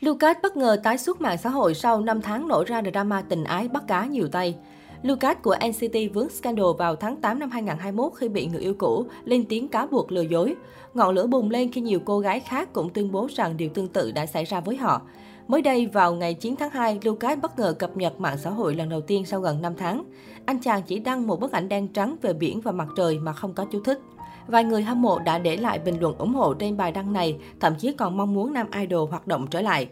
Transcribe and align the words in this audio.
Lucas 0.00 0.36
bất 0.42 0.56
ngờ 0.56 0.76
tái 0.82 0.98
xuất 0.98 1.20
mạng 1.20 1.38
xã 1.38 1.50
hội 1.50 1.74
sau 1.74 2.00
5 2.00 2.22
tháng 2.22 2.48
nổ 2.48 2.64
ra 2.64 2.82
drama 2.92 3.22
tình 3.22 3.44
ái 3.44 3.68
bắt 3.68 3.82
cá 3.88 4.06
nhiều 4.06 4.28
tay. 4.28 4.56
Lucas 5.02 5.36
của 5.42 5.56
NCT 5.68 6.14
vướng 6.14 6.28
scandal 6.28 6.66
vào 6.78 6.96
tháng 6.96 7.16
8 7.16 7.38
năm 7.38 7.50
2021 7.50 8.12
khi 8.16 8.28
bị 8.28 8.46
người 8.46 8.60
yêu 8.60 8.74
cũ 8.78 9.04
lên 9.24 9.44
tiếng 9.48 9.68
cáo 9.68 9.86
buộc 9.86 10.12
lừa 10.12 10.22
dối. 10.22 10.54
Ngọn 10.94 11.14
lửa 11.14 11.26
bùng 11.26 11.50
lên 11.50 11.72
khi 11.72 11.80
nhiều 11.80 12.00
cô 12.04 12.20
gái 12.20 12.40
khác 12.40 12.72
cũng 12.72 12.90
tuyên 12.90 13.12
bố 13.12 13.28
rằng 13.34 13.56
điều 13.56 13.68
tương 13.68 13.88
tự 13.88 14.12
đã 14.12 14.26
xảy 14.26 14.44
ra 14.44 14.60
với 14.60 14.76
họ. 14.76 15.02
Mới 15.48 15.62
đây, 15.62 15.86
vào 15.86 16.14
ngày 16.14 16.34
9 16.34 16.56
tháng 16.56 16.70
2, 16.70 16.98
Lucas 17.04 17.38
bất 17.42 17.58
ngờ 17.58 17.74
cập 17.78 17.96
nhật 17.96 18.20
mạng 18.20 18.38
xã 18.38 18.50
hội 18.50 18.74
lần 18.74 18.88
đầu 18.88 19.00
tiên 19.00 19.24
sau 19.26 19.40
gần 19.40 19.62
5 19.62 19.74
tháng. 19.78 20.04
Anh 20.46 20.58
chàng 20.60 20.82
chỉ 20.82 20.98
đăng 20.98 21.26
một 21.26 21.40
bức 21.40 21.52
ảnh 21.52 21.68
đen 21.68 21.88
trắng 21.88 22.16
về 22.22 22.32
biển 22.32 22.60
và 22.60 22.72
mặt 22.72 22.88
trời 22.96 23.18
mà 23.18 23.32
không 23.32 23.54
có 23.54 23.64
chú 23.64 23.80
thích. 23.80 24.00
Vài 24.48 24.64
người 24.64 24.82
hâm 24.82 25.02
mộ 25.02 25.18
đã 25.18 25.38
để 25.38 25.56
lại 25.56 25.78
bình 25.78 26.00
luận 26.00 26.18
ủng 26.18 26.34
hộ 26.34 26.54
trên 26.54 26.76
bài 26.76 26.92
đăng 26.92 27.12
này, 27.12 27.38
thậm 27.60 27.74
chí 27.78 27.92
còn 27.92 28.16
mong 28.16 28.34
muốn 28.34 28.52
nam 28.52 28.66
idol 28.80 29.10
hoạt 29.10 29.26
động 29.26 29.46
trở 29.46 29.60
lại. 29.60 29.88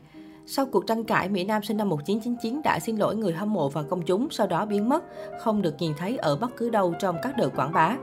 Sau 0.46 0.66
cuộc 0.66 0.86
tranh 0.86 1.04
cãi, 1.04 1.29
Mỹ 1.29 1.45
Nam 1.45 1.62
sinh 1.62 1.76
năm 1.76 1.89
1999 1.89 2.63
đã 2.64 2.79
xin 2.80 2.96
lỗi 2.96 3.16
người 3.16 3.32
hâm 3.32 3.53
mộ 3.53 3.68
và 3.68 3.82
công 3.82 4.03
chúng, 4.03 4.29
sau 4.30 4.46
đó 4.46 4.66
biến 4.66 4.89
mất, 4.89 5.04
không 5.40 5.63
được 5.63 5.75
nhìn 5.79 5.93
thấy 5.99 6.16
ở 6.16 6.36
bất 6.36 6.57
cứ 6.57 6.71
đâu 6.71 6.94
trong 7.00 7.16
các 7.22 7.36
đợt 7.36 7.49
quảng 7.57 7.72
bá. 7.72 7.96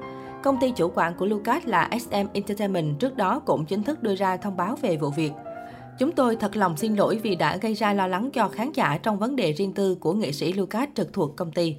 Công 0.43 0.57
ty 0.61 0.71
chủ 0.71 0.91
quản 0.95 1.13
của 1.15 1.25
Lucas 1.25 1.65
là 1.65 1.89
SM 1.99 2.27
Entertainment 2.33 2.99
trước 2.99 3.17
đó 3.17 3.39
cũng 3.39 3.65
chính 3.65 3.83
thức 3.83 4.03
đưa 4.03 4.15
ra 4.15 4.37
thông 4.37 4.57
báo 4.57 4.75
về 4.81 4.97
vụ 4.97 5.09
việc. 5.09 5.31
Chúng 5.99 6.11
tôi 6.11 6.35
thật 6.35 6.57
lòng 6.57 6.77
xin 6.77 6.95
lỗi 6.95 7.19
vì 7.23 7.35
đã 7.35 7.57
gây 7.57 7.73
ra 7.73 7.93
lo 7.93 8.07
lắng 8.07 8.29
cho 8.33 8.49
khán 8.49 8.71
giả 8.71 8.99
trong 9.03 9.19
vấn 9.19 9.35
đề 9.35 9.51
riêng 9.51 9.73
tư 9.73 9.95
của 9.95 10.13
nghệ 10.13 10.31
sĩ 10.31 10.53
Lucas 10.53 10.89
trực 10.95 11.13
thuộc 11.13 11.35
công 11.35 11.51
ty. 11.51 11.75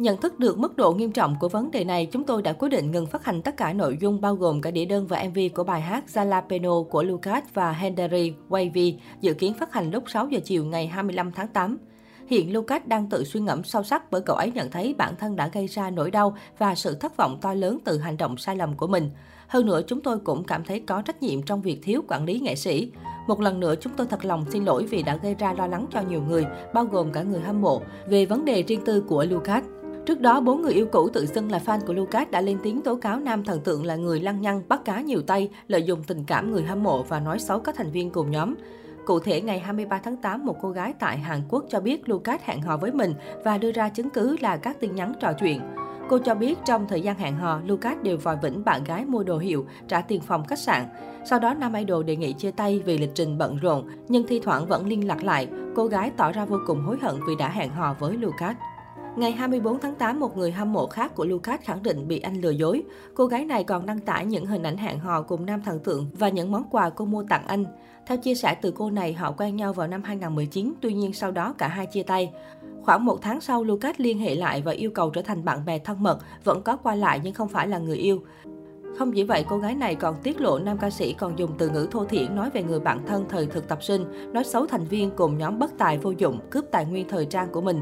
Nhận 0.00 0.16
thức 0.16 0.38
được 0.38 0.58
mức 0.58 0.76
độ 0.76 0.92
nghiêm 0.92 1.12
trọng 1.12 1.36
của 1.40 1.48
vấn 1.48 1.70
đề 1.70 1.84
này, 1.84 2.06
chúng 2.06 2.24
tôi 2.24 2.42
đã 2.42 2.52
quyết 2.52 2.68
định 2.68 2.90
ngừng 2.90 3.06
phát 3.06 3.24
hành 3.24 3.42
tất 3.42 3.56
cả 3.56 3.72
nội 3.72 3.98
dung 4.00 4.20
bao 4.20 4.34
gồm 4.34 4.60
cả 4.60 4.70
đĩa 4.70 4.84
đơn 4.84 5.06
và 5.06 5.24
MV 5.28 5.38
của 5.54 5.64
bài 5.64 5.80
hát 5.80 6.04
Jalapeno 6.14 6.84
của 6.84 7.02
Lucas 7.02 7.44
và 7.54 7.72
Henry 7.72 8.32
Wavy, 8.48 8.94
dự 9.20 9.34
kiến 9.34 9.54
phát 9.54 9.72
hành 9.72 9.90
lúc 9.90 10.04
6 10.06 10.28
giờ 10.28 10.40
chiều 10.44 10.64
ngày 10.64 10.86
25 10.86 11.32
tháng 11.32 11.48
8. 11.48 11.78
Hiện 12.26 12.52
Lucas 12.52 12.82
đang 12.86 13.10
tự 13.10 13.24
suy 13.24 13.40
ngẫm 13.40 13.64
sâu 13.64 13.82
sắc 13.82 14.10
bởi 14.10 14.20
cậu 14.20 14.36
ấy 14.36 14.52
nhận 14.52 14.70
thấy 14.70 14.94
bản 14.98 15.14
thân 15.16 15.36
đã 15.36 15.48
gây 15.48 15.66
ra 15.66 15.90
nỗi 15.90 16.10
đau 16.10 16.36
và 16.58 16.74
sự 16.74 16.94
thất 16.94 17.16
vọng 17.16 17.38
to 17.40 17.54
lớn 17.54 17.78
từ 17.84 17.98
hành 17.98 18.16
động 18.16 18.36
sai 18.36 18.56
lầm 18.56 18.76
của 18.76 18.86
mình. 18.86 19.10
Hơn 19.46 19.66
nữa, 19.66 19.80
chúng 19.86 20.00
tôi 20.00 20.18
cũng 20.18 20.44
cảm 20.44 20.64
thấy 20.64 20.80
có 20.80 21.02
trách 21.02 21.22
nhiệm 21.22 21.42
trong 21.42 21.62
việc 21.62 21.78
thiếu 21.82 22.02
quản 22.08 22.24
lý 22.24 22.40
nghệ 22.40 22.54
sĩ. 22.54 22.92
Một 23.26 23.40
lần 23.40 23.60
nữa, 23.60 23.74
chúng 23.80 23.92
tôi 23.96 24.06
thật 24.06 24.24
lòng 24.24 24.44
xin 24.50 24.64
lỗi 24.64 24.86
vì 24.86 25.02
đã 25.02 25.16
gây 25.16 25.34
ra 25.34 25.52
lo 25.52 25.66
lắng 25.66 25.86
cho 25.92 26.00
nhiều 26.08 26.22
người, 26.28 26.46
bao 26.74 26.84
gồm 26.84 27.12
cả 27.12 27.22
người 27.22 27.40
hâm 27.40 27.60
mộ, 27.60 27.82
về 28.08 28.26
vấn 28.26 28.44
đề 28.44 28.62
riêng 28.62 28.84
tư 28.84 29.00
của 29.08 29.24
Lucas. 29.24 29.64
Trước 30.06 30.20
đó, 30.20 30.40
bốn 30.40 30.62
người 30.62 30.72
yêu 30.72 30.86
cũ 30.92 31.08
tự 31.12 31.26
xưng 31.26 31.50
là 31.50 31.60
fan 31.66 31.80
của 31.86 31.92
Lucas 31.92 32.30
đã 32.30 32.40
lên 32.40 32.58
tiếng 32.62 32.82
tố 32.82 32.96
cáo 32.96 33.20
nam 33.20 33.44
thần 33.44 33.60
tượng 33.60 33.84
là 33.84 33.96
người 33.96 34.20
lăng 34.20 34.40
nhăng, 34.40 34.62
bắt 34.68 34.84
cá 34.84 35.00
nhiều 35.00 35.22
tay, 35.22 35.50
lợi 35.68 35.82
dụng 35.82 36.02
tình 36.06 36.24
cảm 36.24 36.52
người 36.52 36.62
hâm 36.62 36.82
mộ 36.82 37.02
và 37.02 37.20
nói 37.20 37.38
xấu 37.38 37.60
các 37.60 37.74
thành 37.76 37.90
viên 37.90 38.10
cùng 38.10 38.30
nhóm. 38.30 38.54
Cụ 39.04 39.18
thể, 39.18 39.40
ngày 39.40 39.58
23 39.58 40.00
tháng 40.04 40.16
8, 40.16 40.44
một 40.44 40.56
cô 40.62 40.70
gái 40.70 40.94
tại 40.98 41.18
Hàn 41.18 41.42
Quốc 41.48 41.64
cho 41.68 41.80
biết 41.80 42.08
Lucas 42.08 42.40
hẹn 42.44 42.62
hò 42.62 42.76
với 42.76 42.92
mình 42.92 43.14
và 43.44 43.58
đưa 43.58 43.72
ra 43.72 43.88
chứng 43.88 44.10
cứ 44.10 44.36
là 44.40 44.56
các 44.56 44.80
tin 44.80 44.94
nhắn 44.94 45.12
trò 45.20 45.32
chuyện. 45.32 45.60
Cô 46.08 46.18
cho 46.18 46.34
biết 46.34 46.58
trong 46.64 46.86
thời 46.88 47.00
gian 47.00 47.18
hẹn 47.18 47.36
hò, 47.36 47.60
Lucas 47.66 47.96
đều 48.02 48.16
vòi 48.16 48.36
vĩnh 48.42 48.64
bạn 48.64 48.84
gái 48.84 49.04
mua 49.04 49.22
đồ 49.22 49.38
hiệu, 49.38 49.66
trả 49.88 50.00
tiền 50.00 50.20
phòng 50.20 50.44
khách 50.44 50.58
sạn. 50.58 50.86
Sau 51.24 51.38
đó, 51.38 51.54
nam 51.54 51.74
idol 51.74 52.04
đề 52.04 52.16
nghị 52.16 52.32
chia 52.32 52.50
tay 52.50 52.82
vì 52.84 52.98
lịch 52.98 53.14
trình 53.14 53.38
bận 53.38 53.56
rộn, 53.56 53.88
nhưng 54.08 54.26
thi 54.26 54.40
thoảng 54.40 54.66
vẫn 54.66 54.86
liên 54.86 55.06
lạc 55.06 55.24
lại. 55.24 55.48
Cô 55.76 55.86
gái 55.86 56.10
tỏ 56.16 56.32
ra 56.32 56.44
vô 56.44 56.58
cùng 56.66 56.82
hối 56.82 56.96
hận 57.02 57.14
vì 57.28 57.36
đã 57.38 57.48
hẹn 57.48 57.70
hò 57.70 57.94
với 57.98 58.16
Lucas. 58.16 58.56
Ngày 59.16 59.32
24 59.32 59.80
tháng 59.80 59.94
8, 59.94 60.20
một 60.20 60.36
người 60.36 60.52
hâm 60.52 60.72
mộ 60.72 60.86
khác 60.86 61.14
của 61.14 61.24
Lucas 61.24 61.60
khẳng 61.60 61.82
định 61.82 62.08
bị 62.08 62.20
anh 62.20 62.40
lừa 62.40 62.50
dối. 62.50 62.82
Cô 63.14 63.26
gái 63.26 63.44
này 63.44 63.64
còn 63.64 63.86
đăng 63.86 64.00
tải 64.00 64.26
những 64.26 64.46
hình 64.46 64.62
ảnh 64.62 64.76
hẹn 64.76 64.98
hò 64.98 65.22
cùng 65.22 65.46
nam 65.46 65.62
thần 65.62 65.78
tượng 65.78 66.06
và 66.18 66.28
những 66.28 66.52
món 66.52 66.64
quà 66.70 66.90
cô 66.90 67.04
mua 67.04 67.24
tặng 67.28 67.46
anh. 67.46 67.64
Theo 68.06 68.18
chia 68.18 68.34
sẻ 68.34 68.54
từ 68.62 68.70
cô 68.70 68.90
này, 68.90 69.12
họ 69.12 69.32
quen 69.32 69.56
nhau 69.56 69.72
vào 69.72 69.88
năm 69.88 70.02
2019, 70.02 70.72
tuy 70.80 70.92
nhiên 70.92 71.12
sau 71.12 71.30
đó 71.30 71.54
cả 71.58 71.68
hai 71.68 71.86
chia 71.86 72.02
tay. 72.02 72.32
Khoảng 72.82 73.04
một 73.04 73.18
tháng 73.22 73.40
sau, 73.40 73.64
Lucas 73.64 73.94
liên 73.98 74.18
hệ 74.18 74.34
lại 74.34 74.62
và 74.62 74.72
yêu 74.72 74.90
cầu 74.90 75.10
trở 75.10 75.22
thành 75.22 75.44
bạn 75.44 75.64
bè 75.64 75.78
thân 75.78 76.02
mật, 76.02 76.18
vẫn 76.44 76.62
có 76.62 76.76
qua 76.76 76.94
lại 76.94 77.20
nhưng 77.24 77.34
không 77.34 77.48
phải 77.48 77.68
là 77.68 77.78
người 77.78 77.96
yêu. 77.96 78.22
Không 78.98 79.12
chỉ 79.12 79.24
vậy, 79.24 79.44
cô 79.48 79.58
gái 79.58 79.74
này 79.74 79.94
còn 79.94 80.16
tiết 80.22 80.40
lộ 80.40 80.58
nam 80.58 80.78
ca 80.78 80.90
sĩ 80.90 81.12
còn 81.12 81.38
dùng 81.38 81.50
từ 81.58 81.68
ngữ 81.68 81.88
thô 81.90 82.04
thiển 82.04 82.36
nói 82.36 82.50
về 82.50 82.62
người 82.62 82.80
bạn 82.80 83.06
thân 83.06 83.24
thời 83.28 83.46
thực 83.46 83.68
tập 83.68 83.82
sinh, 83.82 84.32
nói 84.32 84.44
xấu 84.44 84.66
thành 84.66 84.84
viên 84.84 85.10
cùng 85.10 85.38
nhóm 85.38 85.58
bất 85.58 85.78
tài 85.78 85.98
vô 85.98 86.10
dụng, 86.10 86.40
cướp 86.50 86.64
tài 86.70 86.84
nguyên 86.84 87.08
thời 87.08 87.26
trang 87.26 87.48
của 87.52 87.60
mình. 87.60 87.80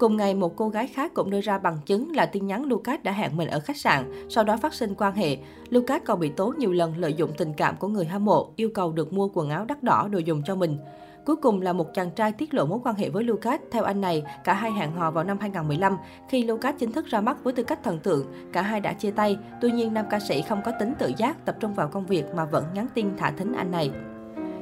Cùng 0.00 0.16
ngày, 0.16 0.34
một 0.34 0.56
cô 0.56 0.68
gái 0.68 0.86
khác 0.86 1.14
cũng 1.14 1.30
đưa 1.30 1.40
ra 1.40 1.58
bằng 1.58 1.78
chứng 1.86 2.16
là 2.16 2.26
tin 2.26 2.46
nhắn 2.46 2.64
Lucas 2.64 3.00
đã 3.02 3.12
hẹn 3.12 3.36
mình 3.36 3.48
ở 3.48 3.60
khách 3.60 3.76
sạn, 3.76 4.26
sau 4.28 4.44
đó 4.44 4.56
phát 4.56 4.74
sinh 4.74 4.94
quan 4.94 5.14
hệ. 5.14 5.36
Lucas 5.70 6.02
còn 6.04 6.20
bị 6.20 6.28
tố 6.28 6.54
nhiều 6.58 6.72
lần 6.72 6.96
lợi 6.98 7.14
dụng 7.14 7.30
tình 7.38 7.52
cảm 7.54 7.76
của 7.76 7.88
người 7.88 8.04
hâm 8.04 8.24
mộ, 8.24 8.52
yêu 8.56 8.70
cầu 8.74 8.92
được 8.92 9.12
mua 9.12 9.28
quần 9.34 9.50
áo 9.50 9.64
đắt 9.64 9.82
đỏ 9.82 10.08
đồ 10.10 10.18
dùng 10.18 10.42
cho 10.44 10.54
mình. 10.54 10.78
Cuối 11.26 11.36
cùng 11.36 11.62
là 11.62 11.72
một 11.72 11.94
chàng 11.94 12.10
trai 12.10 12.32
tiết 12.32 12.54
lộ 12.54 12.66
mối 12.66 12.78
quan 12.84 12.94
hệ 12.94 13.08
với 13.08 13.24
Lucas. 13.24 13.60
Theo 13.70 13.84
anh 13.84 14.00
này, 14.00 14.22
cả 14.44 14.54
hai 14.54 14.72
hẹn 14.72 14.92
hò 14.92 15.10
vào 15.10 15.24
năm 15.24 15.38
2015. 15.40 15.96
Khi 16.28 16.44
Lucas 16.44 16.74
chính 16.78 16.92
thức 16.92 17.06
ra 17.06 17.20
mắt 17.20 17.44
với 17.44 17.52
tư 17.52 17.62
cách 17.62 17.84
thần 17.84 17.98
tượng, 17.98 18.26
cả 18.52 18.62
hai 18.62 18.80
đã 18.80 18.92
chia 18.92 19.10
tay. 19.10 19.38
Tuy 19.60 19.70
nhiên, 19.72 19.94
nam 19.94 20.06
ca 20.10 20.20
sĩ 20.20 20.42
không 20.42 20.60
có 20.64 20.72
tính 20.80 20.92
tự 20.98 21.12
giác, 21.16 21.44
tập 21.44 21.56
trung 21.60 21.74
vào 21.74 21.88
công 21.88 22.06
việc 22.06 22.24
mà 22.34 22.44
vẫn 22.44 22.64
nhắn 22.74 22.86
tin 22.94 23.16
thả 23.16 23.30
thính 23.30 23.52
anh 23.52 23.70
này. 23.70 23.90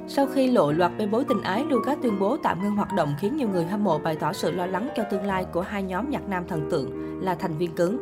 Sau 0.08 0.26
khi 0.26 0.50
lộ 0.50 0.72
loạt 0.72 0.92
bê 0.98 1.06
bối 1.06 1.24
tình 1.28 1.42
ái, 1.42 1.64
Lucas 1.64 1.98
tuyên 2.02 2.18
bố 2.20 2.36
tạm 2.36 2.62
ngưng 2.62 2.76
hoạt 2.76 2.92
động 2.92 3.14
khiến 3.20 3.36
nhiều 3.36 3.48
người 3.48 3.64
hâm 3.64 3.84
mộ 3.84 3.98
bày 3.98 4.16
tỏ 4.16 4.32
sự 4.32 4.50
lo 4.50 4.66
lắng 4.66 4.88
cho 4.96 5.02
tương 5.10 5.24
lai 5.24 5.44
của 5.52 5.60
hai 5.60 5.82
nhóm 5.82 6.10
nhạc 6.10 6.28
nam 6.28 6.44
thần 6.48 6.68
tượng 6.70 7.20
là 7.22 7.34
thành 7.34 7.58
viên 7.58 7.74
cứng. 7.74 7.98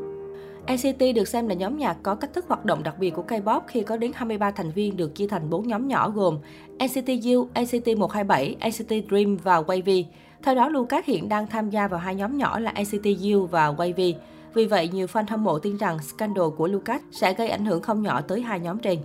NCT 0.72 1.02
được 1.14 1.28
xem 1.28 1.48
là 1.48 1.54
nhóm 1.54 1.78
nhạc 1.78 1.96
có 2.02 2.14
cách 2.14 2.32
thức 2.32 2.44
hoạt 2.48 2.64
động 2.64 2.82
đặc 2.82 2.94
biệt 2.98 3.10
của 3.10 3.24
K-pop 3.28 3.60
khi 3.66 3.82
có 3.82 3.96
đến 3.96 4.12
23 4.14 4.50
thành 4.50 4.70
viên 4.70 4.96
được 4.96 5.14
chia 5.14 5.26
thành 5.26 5.50
4 5.50 5.68
nhóm 5.68 5.88
nhỏ 5.88 6.10
gồm 6.10 6.38
NCT 6.84 7.08
U, 7.34 7.48
NCT 7.62 7.96
127, 7.98 8.56
NCT 8.68 8.92
Dream 9.10 9.36
và 9.36 9.60
Wavy. 9.60 10.04
Theo 10.42 10.54
đó, 10.54 10.68
Lucas 10.68 11.04
hiện 11.04 11.28
đang 11.28 11.46
tham 11.46 11.70
gia 11.70 11.88
vào 11.88 12.00
hai 12.00 12.14
nhóm 12.14 12.38
nhỏ 12.38 12.58
là 12.58 12.74
NCT 12.82 13.06
U 13.34 13.46
và 13.46 13.72
Wavy. 13.72 14.14
Vì 14.54 14.66
vậy, 14.66 14.88
nhiều 14.88 15.06
fan 15.06 15.24
hâm 15.28 15.44
mộ 15.44 15.58
tin 15.58 15.76
rằng 15.76 15.98
scandal 15.98 16.48
của 16.56 16.66
Lucas 16.66 17.00
sẽ 17.12 17.34
gây 17.34 17.48
ảnh 17.48 17.64
hưởng 17.64 17.82
không 17.82 18.02
nhỏ 18.02 18.20
tới 18.20 18.40
hai 18.40 18.60
nhóm 18.60 18.78
trên. 18.78 18.98